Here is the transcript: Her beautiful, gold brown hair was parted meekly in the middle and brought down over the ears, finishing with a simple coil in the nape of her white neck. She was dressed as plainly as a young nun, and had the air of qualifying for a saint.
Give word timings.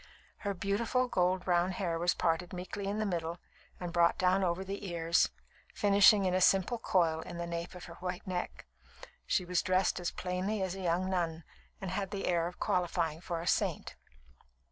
Her 0.37 0.55
beautiful, 0.55 1.07
gold 1.07 1.45
brown 1.45 1.73
hair 1.73 1.99
was 1.99 2.15
parted 2.15 2.53
meekly 2.53 2.87
in 2.87 2.97
the 2.97 3.05
middle 3.05 3.37
and 3.79 3.93
brought 3.93 4.17
down 4.17 4.43
over 4.43 4.63
the 4.63 4.89
ears, 4.89 5.29
finishing 5.75 6.23
with 6.25 6.33
a 6.33 6.41
simple 6.41 6.79
coil 6.79 7.21
in 7.21 7.37
the 7.37 7.45
nape 7.45 7.75
of 7.75 7.83
her 7.85 7.93
white 7.99 8.25
neck. 8.25 8.65
She 9.27 9.45
was 9.45 9.61
dressed 9.61 9.99
as 9.99 10.09
plainly 10.09 10.63
as 10.63 10.73
a 10.73 10.81
young 10.81 11.07
nun, 11.07 11.43
and 11.79 11.91
had 11.91 12.09
the 12.09 12.25
air 12.25 12.47
of 12.47 12.59
qualifying 12.59 13.21
for 13.21 13.41
a 13.41 13.45
saint. 13.47 13.95